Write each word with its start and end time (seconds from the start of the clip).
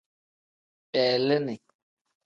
Beleeni. 0.91 1.55